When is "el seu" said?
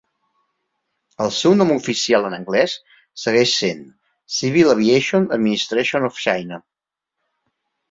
1.25-1.53